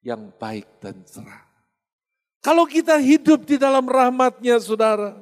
yang 0.00 0.30
baik 0.38 0.64
dan 0.78 1.02
cerah. 1.02 1.44
Kalau 2.42 2.66
kita 2.66 2.98
hidup 3.02 3.42
di 3.46 3.58
dalam 3.58 3.86
rahmatnya 3.86 4.58
saudara, 4.62 5.18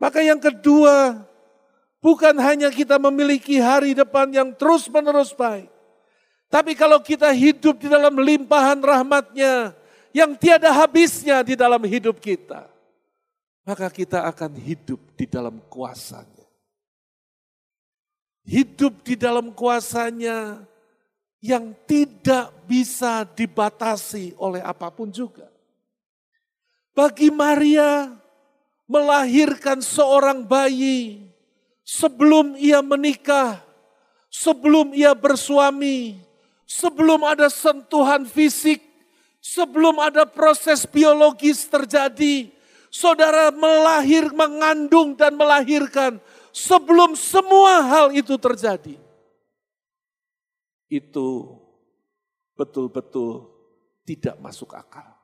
maka 0.00 0.20
yang 0.24 0.40
kedua, 0.40 1.24
bukan 2.00 2.36
hanya 2.40 2.68
kita 2.72 2.96
memiliki 3.00 3.60
hari 3.60 3.92
depan 3.92 4.28
yang 4.32 4.52
terus 4.56 4.88
menerus 4.88 5.32
baik. 5.32 5.68
Tapi 6.48 6.72
kalau 6.72 7.00
kita 7.04 7.28
hidup 7.32 7.76
di 7.76 7.88
dalam 7.92 8.16
limpahan 8.16 8.80
rahmatnya 8.80 9.76
yang 10.16 10.32
tiada 10.36 10.72
habisnya 10.72 11.44
di 11.44 11.52
dalam 11.52 11.80
hidup 11.84 12.16
kita 12.16 12.68
maka 13.68 13.92
kita 13.92 14.24
akan 14.24 14.56
hidup 14.56 14.96
di 15.12 15.28
dalam 15.28 15.60
kuasanya. 15.68 16.48
Hidup 18.48 19.04
di 19.04 19.12
dalam 19.12 19.52
kuasanya 19.52 20.64
yang 21.44 21.76
tidak 21.84 22.48
bisa 22.64 23.28
dibatasi 23.28 24.32
oleh 24.40 24.64
apa 24.64 24.88
pun 24.88 25.12
juga. 25.12 25.52
Bagi 26.96 27.28
Maria 27.28 28.08
melahirkan 28.88 29.84
seorang 29.84 30.48
bayi 30.48 31.28
sebelum 31.84 32.56
ia 32.56 32.80
menikah, 32.80 33.60
sebelum 34.32 34.96
ia 34.96 35.12
bersuami, 35.12 36.16
sebelum 36.68 37.24
ada 37.24 37.48
sentuhan 37.48 38.28
fisik, 38.28 38.84
sebelum 39.40 39.96
ada 39.96 40.28
proses 40.28 40.84
biologis 40.84 41.64
terjadi, 41.64 42.52
saudara 42.92 43.48
melahir, 43.48 44.28
mengandung 44.36 45.16
dan 45.16 45.32
melahirkan 45.32 46.20
sebelum 46.52 47.16
semua 47.16 47.80
hal 47.88 48.06
itu 48.12 48.36
terjadi. 48.36 49.00
Itu 50.92 51.56
betul-betul 52.52 53.48
tidak 54.04 54.36
masuk 54.40 54.76
akal. 54.76 55.16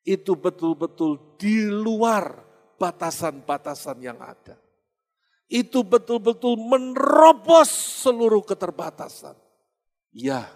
Itu 0.00 0.32
betul-betul 0.32 1.36
di 1.36 1.68
luar 1.68 2.40
batasan-batasan 2.80 4.00
yang 4.00 4.16
ada. 4.20 4.56
Itu 5.50 5.84
betul-betul 5.84 6.56
menerobos 6.56 7.68
seluruh 8.04 8.40
keterbatasan. 8.44 9.49
Ya, 10.10 10.50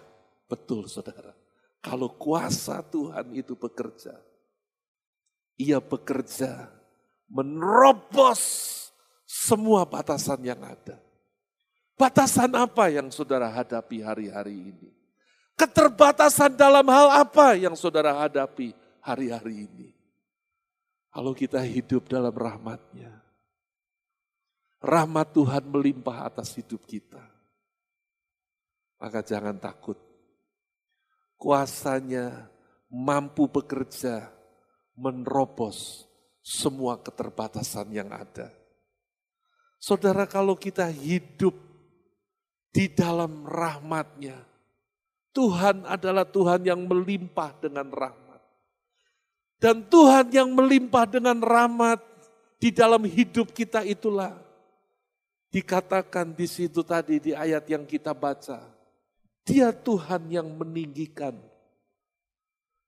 betul 0.51 0.87
saudara. 0.91 1.31
Kalau 1.79 2.11
kuasa 2.11 2.81
Tuhan 2.81 3.31
itu 3.35 3.53
bekerja, 3.55 4.17
ia 5.55 5.79
bekerja 5.79 6.67
menerobos 7.29 8.41
semua 9.23 9.85
batasan 9.85 10.41
yang 10.43 10.59
ada. 10.61 10.99
Batasan 11.95 12.51
apa 12.57 12.91
yang 12.91 13.07
saudara 13.07 13.47
hadapi 13.47 14.03
hari-hari 14.03 14.75
ini? 14.75 14.89
Keterbatasan 15.55 16.51
dalam 16.59 16.83
hal 16.91 17.23
apa 17.23 17.55
yang 17.55 17.71
saudara 17.79 18.11
hadapi 18.11 18.75
hari-hari 18.99 19.71
ini? 19.71 19.95
Kalau 21.15 21.31
kita 21.31 21.63
hidup 21.63 22.11
dalam 22.11 22.35
rahmatnya, 22.35 23.23
rahmat 24.83 25.31
Tuhan 25.31 25.63
melimpah 25.63 26.27
atas 26.27 26.51
hidup 26.59 26.83
kita. 26.83 27.34
Maka 28.99 29.19
jangan 29.21 29.59
takut. 29.59 29.99
Kuasanya 31.35 32.47
mampu 32.87 33.45
bekerja 33.51 34.31
menerobos 34.95 36.07
semua 36.39 36.95
keterbatasan 37.01 37.91
yang 37.91 38.09
ada. 38.13 38.53
Saudara 39.81 40.25
kalau 40.25 40.55
kita 40.55 40.87
hidup 40.89 41.53
di 42.71 42.89
dalam 42.89 43.45
rahmatnya, 43.45 44.39
Tuhan 45.35 45.83
adalah 45.83 46.23
Tuhan 46.23 46.63
yang 46.63 46.87
melimpah 46.87 47.51
dengan 47.59 47.91
rahmat. 47.91 48.41
Dan 49.59 49.87
Tuhan 49.87 50.31
yang 50.31 50.49
melimpah 50.51 51.05
dengan 51.07 51.39
rahmat 51.43 51.99
di 52.59 52.71
dalam 52.71 53.03
hidup 53.03 53.51
kita 53.51 53.83
itulah 53.83 54.35
dikatakan 55.51 56.35
di 56.35 56.47
situ 56.47 56.83
tadi 56.83 57.19
di 57.19 57.31
ayat 57.31 57.63
yang 57.67 57.87
kita 57.87 58.11
baca. 58.11 58.74
Dia 59.45 59.69
Tuhan 59.69 60.33
yang 60.33 60.49
meninggikan 60.57 61.37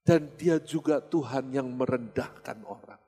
dan 0.01 0.33
dia 0.35 0.57
juga 0.57 0.97
Tuhan 0.97 1.53
yang 1.53 1.69
merendahkan 1.69 2.57
orang. 2.65 3.01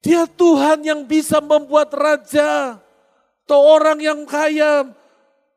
Dia 0.00 0.24
Tuhan 0.26 0.82
yang 0.82 1.06
bisa 1.06 1.38
membuat 1.38 1.92
raja 1.94 2.80
atau 3.44 3.60
orang 3.66 4.00
yang 4.00 4.24
kaya 4.26 4.88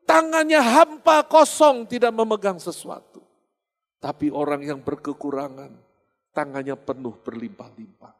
tangannya 0.04 0.60
hampa 0.60 1.24
kosong 1.26 1.88
tidak 1.88 2.12
memegang 2.12 2.60
sesuatu. 2.60 3.24
Tapi 3.98 4.28
orang 4.28 4.60
yang 4.60 4.80
berkekurangan 4.84 5.72
tangannya 6.36 6.76
penuh 6.76 7.16
berlimpah-limpah. 7.24 8.12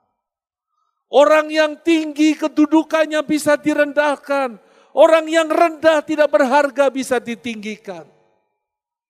Orang 1.12 1.52
yang 1.52 1.78
tinggi 1.85 2.33
kedudukannya 2.35 3.20
bisa 3.22 3.61
direndahkan. 3.61 4.57
Orang 4.94 5.26
yang 5.26 5.50
rendah 5.50 6.07
tidak 6.07 6.30
berharga 6.30 6.87
bisa 6.87 7.18
ditinggikan. 7.18 8.07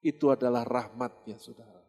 Itu 0.00 0.32
adalah 0.32 0.64
rahmatnya 0.64 1.36
saudara 1.36 1.84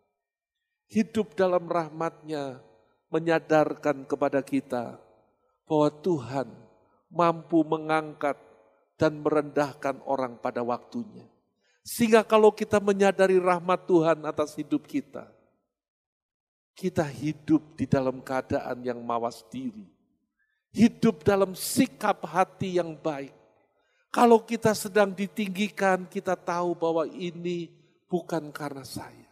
hidup 0.89 1.33
dalam 1.33 1.65
rahmatnya 1.65 2.61
menyadarkan 3.09 4.05
kepada 4.05 4.43
kita 4.43 4.99
bahwa 5.65 5.89
Tuhan 6.03 6.47
mampu 7.09 7.63
mengangkat 7.65 8.37
dan 8.99 9.19
merendahkan 9.21 10.01
orang 10.05 10.37
pada 10.37 10.61
waktunya. 10.61 11.25
Sehingga 11.85 12.25
kalau 12.25 12.49
kita 12.49 12.81
menyadari 12.81 13.37
rahmat 13.37 13.85
Tuhan 13.85 14.25
atas 14.25 14.57
hidup 14.57 14.89
kita, 14.89 15.29
kita 16.73 17.05
hidup 17.05 17.77
di 17.77 17.85
dalam 17.85 18.19
keadaan 18.25 18.81
yang 18.81 18.99
mawas 19.05 19.45
diri. 19.53 19.85
Hidup 20.75 21.23
dalam 21.23 21.55
sikap 21.55 22.25
hati 22.27 22.81
yang 22.81 22.99
baik. 22.99 23.31
Kalau 24.15 24.47
kita 24.47 24.71
sedang 24.71 25.11
ditinggikan, 25.11 26.07
kita 26.07 26.39
tahu 26.39 26.71
bahwa 26.71 27.03
ini 27.03 27.67
bukan 28.07 28.47
karena 28.47 28.87
saya. 28.87 29.27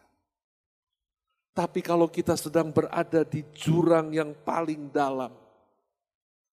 Tapi 1.56 1.80
kalau 1.80 2.04
kita 2.12 2.36
sedang 2.36 2.68
berada 2.68 3.24
di 3.24 3.40
jurang 3.56 4.12
yang 4.12 4.36
paling 4.44 4.92
dalam, 4.92 5.32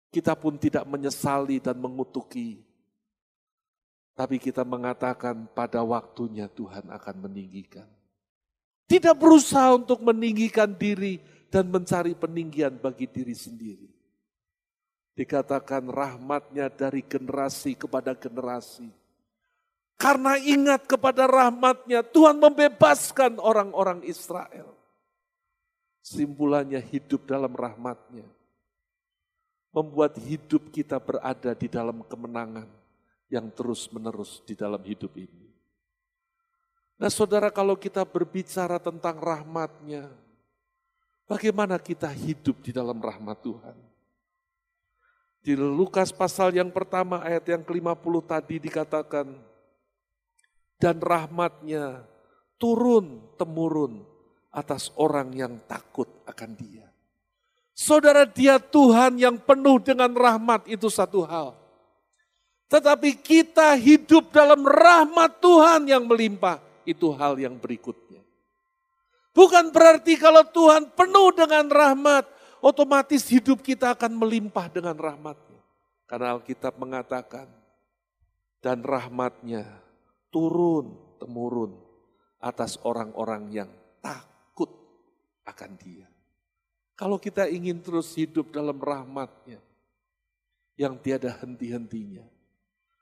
kita 0.08 0.40
pun 0.40 0.56
tidak 0.56 0.88
menyesali 0.88 1.60
dan 1.60 1.76
mengutuki. 1.76 2.64
Tapi 4.16 4.40
kita 4.40 4.64
mengatakan 4.64 5.52
pada 5.52 5.84
waktunya 5.84 6.48
Tuhan 6.48 6.88
akan 6.88 7.16
meninggikan. 7.28 7.90
Tidak 8.88 9.20
berusaha 9.20 9.76
untuk 9.76 10.00
meninggikan 10.08 10.72
diri 10.72 11.20
dan 11.52 11.68
mencari 11.68 12.16
peninggian 12.16 12.80
bagi 12.80 13.12
diri 13.12 13.36
sendiri. 13.36 14.01
Dikatakan 15.12 15.92
rahmatnya 15.92 16.72
dari 16.72 17.04
generasi 17.04 17.76
kepada 17.76 18.16
generasi. 18.16 18.88
Karena 20.02 20.34
ingat 20.40 20.90
kepada 20.90 21.30
rahmatnya, 21.30 22.02
Tuhan 22.02 22.42
membebaskan 22.42 23.38
orang-orang 23.38 24.02
Israel. 24.02 24.74
Simpulannya 26.02 26.82
hidup 26.82 27.30
dalam 27.30 27.54
rahmatnya. 27.54 28.26
Membuat 29.70 30.18
hidup 30.18 30.74
kita 30.74 30.98
berada 30.98 31.54
di 31.54 31.68
dalam 31.70 32.02
kemenangan 32.02 32.66
yang 33.30 33.48
terus-menerus 33.54 34.42
di 34.44 34.58
dalam 34.58 34.82
hidup 34.84 35.14
ini. 35.16 35.48
Nah 37.00 37.10
saudara 37.10 37.54
kalau 37.54 37.74
kita 37.78 38.02
berbicara 38.02 38.82
tentang 38.82 39.18
rahmatnya, 39.18 40.10
bagaimana 41.30 41.80
kita 41.82 42.12
hidup 42.12 42.62
di 42.62 42.74
dalam 42.74 42.98
rahmat 42.98 43.38
Tuhan? 43.42 43.91
Di 45.42 45.58
Lukas 45.58 46.14
pasal 46.14 46.54
yang 46.54 46.70
pertama 46.70 47.18
ayat 47.26 47.50
yang 47.50 47.66
ke-50 47.66 48.14
tadi 48.30 48.56
dikatakan, 48.62 49.26
dan 50.78 50.98
rahmatnya 51.02 52.06
turun 52.62 53.26
temurun 53.42 54.06
atas 54.54 54.94
orang 55.02 55.34
yang 55.34 55.58
takut 55.66 56.06
akan 56.30 56.54
dia. 56.54 56.86
Saudara 57.74 58.30
dia 58.30 58.62
Tuhan 58.62 59.18
yang 59.18 59.42
penuh 59.42 59.82
dengan 59.82 60.14
rahmat 60.14 60.70
itu 60.70 60.86
satu 60.94 61.26
hal. 61.26 61.58
Tetapi 62.70 63.18
kita 63.18 63.74
hidup 63.74 64.30
dalam 64.30 64.62
rahmat 64.64 65.42
Tuhan 65.42 65.90
yang 65.90 66.06
melimpah. 66.06 66.62
Itu 66.86 67.14
hal 67.18 67.42
yang 67.42 67.58
berikutnya. 67.58 68.22
Bukan 69.32 69.74
berarti 69.74 70.20
kalau 70.20 70.44
Tuhan 70.46 70.92
penuh 70.94 71.30
dengan 71.34 71.66
rahmat, 71.68 72.28
otomatis 72.62 73.28
hidup 73.28 73.66
kita 73.66 73.98
akan 73.98 74.16
melimpah 74.16 74.70
dengan 74.70 74.96
rahmatnya. 74.96 75.62
Karena 76.06 76.38
Alkitab 76.38 76.78
mengatakan, 76.78 77.50
dan 78.62 78.86
rahmatnya 78.86 79.66
turun 80.30 80.94
temurun 81.18 81.74
atas 82.38 82.78
orang-orang 82.86 83.50
yang 83.50 83.70
takut 84.00 84.70
akan 85.46 85.72
dia. 85.82 86.08
Kalau 86.94 87.18
kita 87.18 87.50
ingin 87.50 87.82
terus 87.82 88.14
hidup 88.14 88.54
dalam 88.54 88.78
rahmatnya, 88.78 89.58
yang 90.78 90.98
tiada 91.02 91.34
henti-hentinya, 91.42 92.26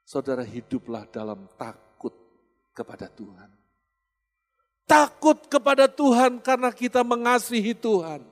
saudara 0.07 0.43
hiduplah 0.43 1.07
dalam 1.07 1.47
takut 1.55 2.11
kepada 2.75 3.11
Tuhan. 3.11 3.51
Takut 4.89 5.37
kepada 5.45 5.85
Tuhan 5.85 6.41
karena 6.41 6.73
kita 6.73 7.05
mengasihi 7.05 7.77
Tuhan. 7.77 8.25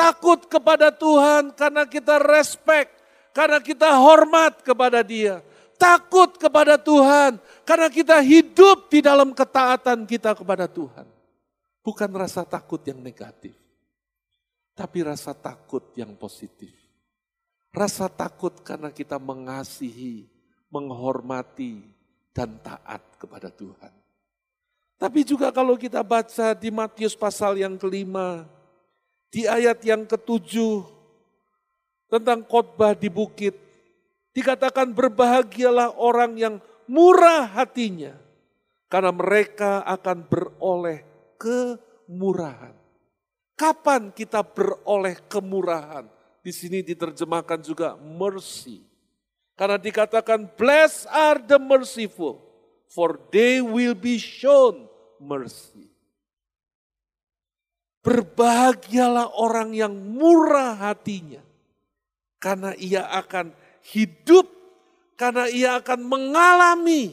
Takut 0.00 0.48
kepada 0.48 0.88
Tuhan 0.88 1.52
karena 1.52 1.84
kita 1.84 2.16
respect, 2.24 2.88
karena 3.36 3.60
kita 3.60 4.00
hormat 4.00 4.64
kepada 4.64 5.04
Dia. 5.04 5.44
Takut 5.76 6.40
kepada 6.40 6.80
Tuhan 6.80 7.36
karena 7.68 7.92
kita 7.92 8.16
hidup 8.24 8.88
di 8.88 9.04
dalam 9.04 9.36
ketaatan 9.36 10.08
kita 10.08 10.32
kepada 10.32 10.64
Tuhan. 10.64 11.04
Bukan 11.84 12.10
rasa 12.16 12.48
takut 12.48 12.80
yang 12.88 13.00
negatif, 13.00 13.52
tapi 14.72 15.04
rasa 15.04 15.36
takut 15.36 15.92
yang 15.96 16.16
positif. 16.16 16.72
Rasa 17.68 18.08
takut 18.08 18.56
karena 18.64 18.88
kita 18.88 19.20
mengasihi, 19.20 20.28
menghormati, 20.72 21.80
dan 22.32 22.56
taat 22.64 23.04
kepada 23.20 23.52
Tuhan. 23.52 23.92
Tapi 25.00 25.20
juga 25.28 25.48
kalau 25.52 25.76
kita 25.76 26.04
baca 26.04 26.52
di 26.56 26.68
Matius 26.68 27.16
pasal 27.16 27.56
yang 27.56 27.80
kelima, 27.80 28.44
di 29.30 29.46
ayat 29.46 29.78
yang 29.86 30.04
ketujuh, 30.04 30.82
tentang 32.10 32.42
khotbah 32.42 32.98
di 32.98 33.06
bukit, 33.06 33.54
dikatakan 34.34 34.90
berbahagialah 34.90 35.94
orang 35.94 36.34
yang 36.34 36.54
murah 36.90 37.46
hatinya, 37.46 38.18
karena 38.90 39.14
mereka 39.14 39.86
akan 39.86 40.26
beroleh 40.26 41.06
kemurahan. 41.38 42.74
Kapan 43.54 44.10
kita 44.10 44.42
beroleh 44.42 45.22
kemurahan? 45.30 46.10
Di 46.40 46.50
sini 46.50 46.82
diterjemahkan 46.82 47.60
juga 47.62 47.94
mercy. 48.00 48.82
Karena 49.54 49.76
dikatakan, 49.76 50.48
blessed 50.56 51.04
are 51.12 51.38
the 51.44 51.60
merciful, 51.60 52.40
for 52.88 53.20
they 53.28 53.60
will 53.60 53.94
be 53.94 54.16
shown 54.16 54.88
mercy. 55.20 55.86
Berbahagialah 58.00 59.36
orang 59.36 59.76
yang 59.76 59.92
murah 59.92 60.72
hatinya, 60.72 61.44
karena 62.40 62.72
ia 62.80 63.04
akan 63.12 63.52
hidup, 63.92 64.48
karena 65.20 65.52
ia 65.52 65.76
akan 65.76 66.00
mengalami 66.08 67.12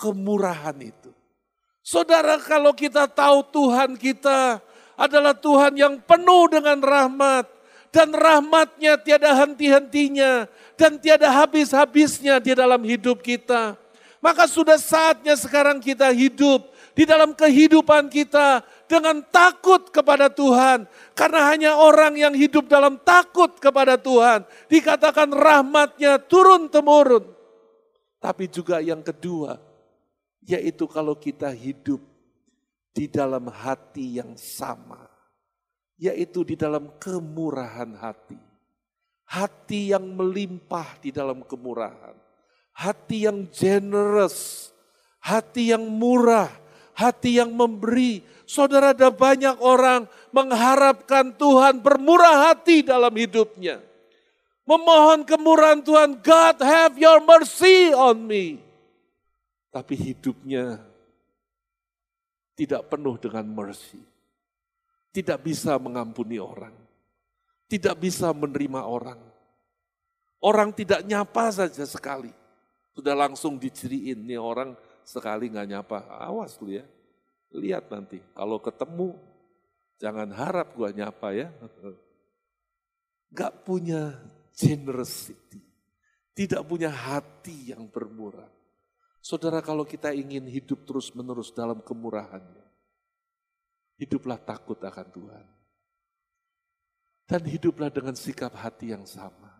kemurahan 0.00 0.76
itu. 0.80 1.12
Saudara, 1.84 2.40
kalau 2.40 2.72
kita 2.72 3.04
tahu 3.04 3.44
Tuhan 3.52 4.00
kita 4.00 4.64
adalah 4.96 5.36
Tuhan 5.36 5.76
yang 5.76 6.00
penuh 6.00 6.48
dengan 6.48 6.80
rahmat, 6.80 7.58
dan 7.88 8.12
rahmatnya 8.12 9.00
tiada 9.00 9.32
henti-hentinya 9.44 10.46
dan 10.76 11.00
tiada 11.00 11.32
habis-habisnya 11.32 12.40
di 12.40 12.52
dalam 12.52 12.80
hidup 12.84 13.24
kita. 13.24 13.76
Maka 14.18 14.50
sudah 14.50 14.76
saatnya 14.76 15.38
sekarang 15.38 15.78
kita 15.78 16.10
hidup 16.10 16.68
di 16.92 17.06
dalam 17.06 17.30
kehidupan 17.32 18.10
kita 18.10 18.66
dengan 18.90 19.20
takut 19.28 19.92
kepada 19.92 20.32
Tuhan. 20.32 20.88
Karena 21.12 21.52
hanya 21.52 21.70
orang 21.76 22.16
yang 22.16 22.34
hidup 22.34 22.66
dalam 22.66 22.96
takut 23.04 23.54
kepada 23.60 24.00
Tuhan 24.00 24.48
dikatakan 24.66 25.28
rahmatnya 25.30 26.16
turun-temurun. 26.24 27.36
Tapi 28.18 28.50
juga 28.50 28.82
yang 28.82 29.04
kedua, 29.04 29.60
yaitu 30.42 30.90
kalau 30.90 31.14
kita 31.14 31.52
hidup 31.54 32.02
di 32.90 33.06
dalam 33.06 33.46
hati 33.46 34.18
yang 34.18 34.34
sama 34.34 35.06
yaitu 35.98 36.46
di 36.46 36.54
dalam 36.54 36.94
kemurahan 36.96 37.90
hati. 37.98 38.38
Hati 39.28 39.92
yang 39.92 40.08
melimpah 40.16 40.96
di 41.04 41.12
dalam 41.12 41.44
kemurahan. 41.44 42.16
Hati 42.72 43.28
yang 43.28 43.50
generous, 43.50 44.70
hati 45.20 45.74
yang 45.74 45.84
murah, 45.84 46.48
hati 46.98 47.38
yang 47.38 47.54
memberi. 47.54 48.26
Saudara 48.42 48.90
ada 48.90 49.14
banyak 49.14 49.62
orang 49.62 50.10
mengharapkan 50.34 51.30
Tuhan 51.38 51.78
bermurah 51.78 52.50
hati 52.50 52.82
dalam 52.82 53.14
hidupnya. 53.14 53.78
Memohon 54.66 55.22
kemurahan 55.22 55.80
Tuhan, 55.80 56.18
God 56.18 56.56
have 56.60 56.98
your 56.98 57.22
mercy 57.22 57.94
on 57.94 58.26
me. 58.26 58.58
Tapi 59.70 59.94
hidupnya 59.94 60.82
tidak 62.58 62.90
penuh 62.90 63.14
dengan 63.16 63.46
mercy 63.46 64.02
tidak 65.18 65.42
bisa 65.42 65.74
mengampuni 65.80 66.38
orang, 66.38 66.74
tidak 67.66 67.98
bisa 67.98 68.30
menerima 68.30 68.86
orang. 68.86 69.18
Orang 70.38 70.70
tidak 70.70 71.02
nyapa 71.02 71.50
saja 71.50 71.82
sekali, 71.82 72.30
sudah 72.94 73.18
langsung 73.18 73.58
diciriin 73.58 74.22
nih 74.22 74.38
orang 74.38 74.78
sekali 75.08 75.48
nggak 75.48 75.68
nyapa. 75.72 75.98
Awas 76.20 76.60
lu 76.60 76.76
ya, 76.76 76.84
lihat 77.56 77.88
nanti 77.88 78.20
kalau 78.36 78.60
ketemu 78.60 79.16
jangan 79.96 80.28
harap 80.36 80.76
gua 80.76 80.92
nyapa 80.92 81.32
ya. 81.32 81.48
Gak 83.28 83.60
punya 83.60 84.16
generosity, 84.56 85.60
tidak 86.32 86.64
punya 86.64 86.88
hati 86.88 87.76
yang 87.76 87.84
bermurah. 87.84 88.48
Saudara 89.20 89.60
kalau 89.60 89.84
kita 89.84 90.16
ingin 90.16 90.48
hidup 90.48 90.88
terus 90.88 91.12
menerus 91.12 91.52
dalam 91.52 91.84
kemurahannya, 91.84 92.64
hiduplah 94.00 94.40
takut 94.40 94.80
akan 94.80 95.08
Tuhan. 95.12 95.46
Dan 97.28 97.44
hiduplah 97.44 97.92
dengan 97.92 98.16
sikap 98.16 98.56
hati 98.56 98.96
yang 98.96 99.04
sama. 99.04 99.52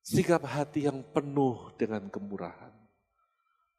Sikap 0.00 0.48
hati 0.48 0.88
yang 0.88 1.04
penuh 1.12 1.76
dengan 1.76 2.08
kemurahan. 2.08 2.83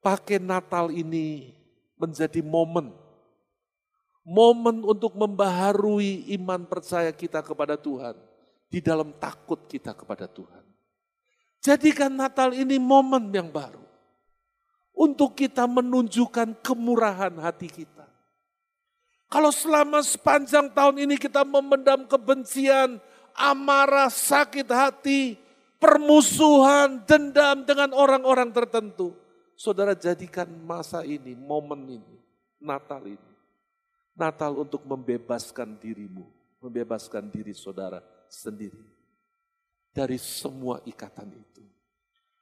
Pakai 0.06 0.38
Natal 0.38 0.94
ini 0.94 1.50
menjadi 1.98 2.46
momen. 2.46 2.94
Momen 4.22 4.86
untuk 4.86 5.18
membaharui 5.18 6.30
iman 6.38 6.62
percaya 6.70 7.10
kita 7.10 7.41
kepada 7.41 7.74
Tuhan. 7.74 8.13
Di 8.70 8.78
dalam 8.86 9.10
takut 9.18 9.65
kita 9.65 9.98
kepada 9.98 10.30
Tuhan. 10.30 10.62
Jadikan 11.65 12.13
Natal 12.13 12.54
ini 12.54 12.78
momen 12.78 13.34
yang 13.34 13.50
baru. 13.50 13.82
Untuk 14.94 15.34
kita 15.34 15.65
menunjukkan 15.65 16.62
kemurahan 16.62 17.34
hati 17.41 17.65
kita 17.65 18.06
kalau 19.36 19.50
selama 19.50 20.06
sepanjang 20.06 20.70
tahun 20.72 21.10
ini 21.10 21.15
kita 21.18 21.41
memendam 21.44 22.06
kebencian, 22.06 23.02
amarah, 23.34 24.08
sakit 24.08 24.70
hati, 24.70 25.36
permusuhan, 25.82 27.02
dendam 27.04 27.65
dengan 27.65 27.91
orang-orang 27.98 28.54
tertentu. 28.54 29.18
Saudara 29.56 29.96
jadikan 29.96 30.46
masa 30.68 31.02
ini, 31.08 31.34
momen 31.34 32.00
ini, 32.04 32.15
Natal 32.60 33.02
ini. 33.08 33.32
Natal 34.15 34.56
untuk 34.56 34.88
membebaskan 34.88 35.76
dirimu, 35.76 36.24
membebaskan 36.63 37.28
diri 37.28 37.52
saudara 37.52 38.00
sendiri 38.32 38.80
dari 39.96 40.20
semua 40.20 40.84
ikatan 40.84 41.32
itu. 41.32 41.63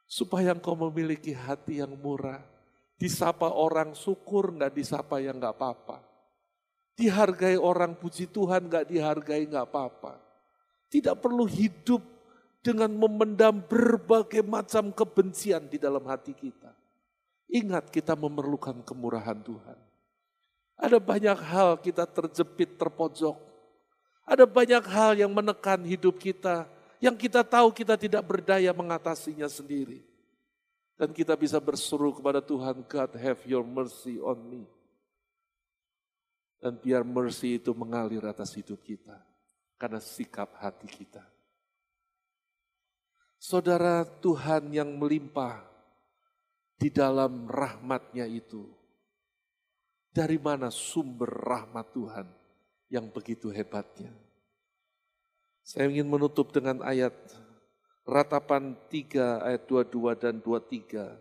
Supaya 0.10 0.54
engkau 0.54 0.74
memiliki 0.74 1.34
hati 1.34 1.82
yang 1.82 1.94
murah, 1.98 2.42
disapa 2.98 3.50
orang 3.50 3.98
syukur, 3.98 4.54
nggak 4.54 4.74
disapa 4.74 5.18
yang 5.22 5.42
nggak 5.42 5.58
apa-apa. 5.58 6.02
Dihargai 6.94 7.58
orang 7.58 7.98
puji 7.98 8.30
Tuhan, 8.30 8.70
nggak 8.70 8.90
dihargai 8.90 9.50
nggak 9.50 9.66
apa-apa. 9.66 10.22
Tidak 10.94 11.18
perlu 11.18 11.50
hidup 11.50 12.02
dengan 12.62 12.94
memendam 12.94 13.66
berbagai 13.66 14.46
macam 14.46 14.94
kebencian 14.94 15.66
di 15.66 15.82
dalam 15.82 16.06
hati 16.06 16.38
kita. 16.38 16.83
Ingat 17.52 17.92
kita 17.92 18.14
memerlukan 18.14 18.82
kemurahan 18.82 19.38
Tuhan. 19.42 19.80
Ada 20.80 20.98
banyak 20.98 21.38
hal 21.38 21.80
kita 21.80 22.04
terjepit, 22.10 22.76
terpojok. 22.76 23.38
Ada 24.24 24.48
banyak 24.48 24.84
hal 24.88 25.12
yang 25.20 25.32
menekan 25.32 25.84
hidup 25.84 26.16
kita, 26.16 26.66
yang 27.04 27.20
kita 27.20 27.44
tahu 27.44 27.76
kita 27.76 28.00
tidak 28.00 28.24
berdaya 28.24 28.72
mengatasinya 28.72 29.52
sendiri. 29.52 30.00
Dan 30.96 31.12
kita 31.12 31.36
bisa 31.36 31.60
berseru 31.60 32.16
kepada 32.16 32.40
Tuhan, 32.40 32.86
God 32.88 33.12
have 33.20 33.42
your 33.44 33.66
mercy 33.66 34.22
on 34.24 34.40
me. 34.40 34.64
Dan 36.64 36.80
biar 36.80 37.04
mercy 37.04 37.60
itu 37.60 37.76
mengalir 37.76 38.24
atas 38.24 38.56
hidup 38.56 38.80
kita. 38.80 39.20
Karena 39.76 40.00
sikap 40.00 40.56
hati 40.64 40.88
kita. 40.88 41.20
Saudara 43.36 44.08
Tuhan 44.08 44.72
yang 44.72 44.88
melimpah 44.96 45.73
di 46.78 46.90
dalam 46.94 47.50
rahmatnya 47.50 48.26
itu. 48.28 48.66
Dari 50.14 50.38
mana 50.38 50.70
sumber 50.70 51.30
rahmat 51.30 51.90
Tuhan 51.90 52.28
yang 52.94 53.10
begitu 53.10 53.50
hebatnya? 53.50 54.14
Saya 55.66 55.90
ingin 55.90 56.06
menutup 56.06 56.54
dengan 56.54 56.86
ayat 56.86 57.16
ratapan 58.04 58.78
3 58.92 59.48
ayat 59.48 59.64
22 59.66 60.22
dan 60.22 60.36
23 60.44 61.18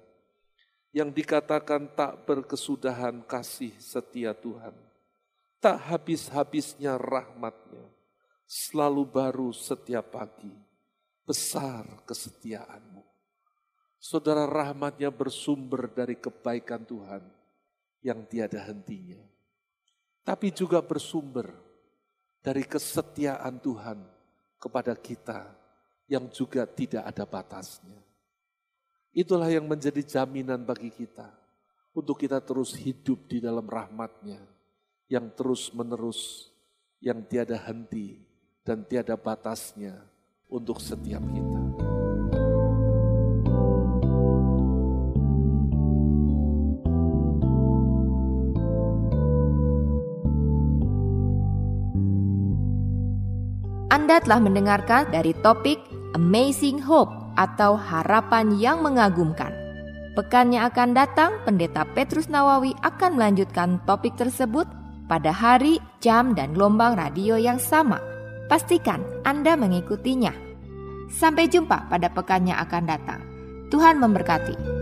yang 0.93 1.09
dikatakan 1.09 1.89
tak 1.97 2.29
berkesudahan 2.29 3.25
kasih 3.25 3.73
setia 3.81 4.37
Tuhan. 4.37 4.77
Tak 5.63 5.79
habis-habisnya 5.89 7.01
rahmatnya, 7.01 7.87
selalu 8.45 9.09
baru 9.09 9.49
setiap 9.57 10.13
pagi. 10.13 10.53
Besar 11.23 11.87
kesetiaanmu. 12.05 12.92
Saudara 14.03 14.51
rahmatnya 14.51 15.15
bersumber 15.15 15.87
dari 15.87 16.19
kebaikan 16.19 16.83
Tuhan 16.83 17.23
yang 18.03 18.27
tiada 18.27 18.59
hentinya. 18.67 19.23
Tapi 20.27 20.51
juga 20.51 20.83
bersumber 20.83 21.55
dari 22.43 22.67
kesetiaan 22.67 23.63
Tuhan 23.63 24.03
kepada 24.59 24.99
kita 24.99 25.55
yang 26.11 26.27
juga 26.35 26.67
tidak 26.67 27.07
ada 27.07 27.23
batasnya. 27.23 28.03
Itulah 29.15 29.47
yang 29.47 29.71
menjadi 29.71 30.03
jaminan 30.03 30.67
bagi 30.67 30.91
kita 30.91 31.31
untuk 31.95 32.19
kita 32.19 32.43
terus 32.43 32.75
hidup 32.75 33.31
di 33.31 33.39
dalam 33.39 33.71
rahmatnya 33.71 34.43
yang 35.07 35.31
terus 35.31 35.71
menerus, 35.71 36.51
yang 36.99 37.23
tiada 37.23 37.55
henti 37.55 38.19
dan 38.67 38.83
tiada 38.83 39.15
batasnya 39.15 39.95
untuk 40.51 40.83
setiap 40.83 41.23
kita. 41.23 42.02
Anda 53.93 54.25
telah 54.25 54.41
mendengarkan 54.41 55.13
dari 55.13 55.37
topik 55.45 55.77
Amazing 56.17 56.81
Hope 56.81 57.13
atau 57.37 57.77
harapan 57.77 58.57
yang 58.57 58.81
mengagumkan. 58.81 59.53
Pekan 60.17 60.49
yang 60.49 60.73
akan 60.73 60.97
datang, 60.97 61.37
Pendeta 61.45 61.85
Petrus 61.93 62.33
Nawawi 62.33 62.73
akan 62.81 63.21
melanjutkan 63.21 63.85
topik 63.85 64.17
tersebut 64.17 64.65
pada 65.13 65.29
hari, 65.29 65.77
jam, 66.01 66.33
dan 66.33 66.57
gelombang 66.57 66.97
radio 66.97 67.37
yang 67.37 67.61
sama. 67.61 68.01
Pastikan 68.49 69.05
Anda 69.29 69.61
mengikutinya. 69.61 70.33
Sampai 71.13 71.53
jumpa 71.53 71.93
pada 71.93 72.09
pekan 72.09 72.49
yang 72.49 72.65
akan 72.65 72.89
datang. 72.89 73.21
Tuhan 73.69 74.01
memberkati. 74.01 74.82